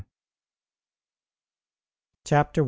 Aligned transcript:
]CHAPTER 2.25 2.59
I. 2.59 2.59